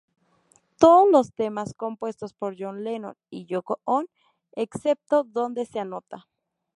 [0.79, 4.07] Todos los temas compuestos por John Lennon y Yōko Ono,
[4.53, 6.27] excepto donde se anota.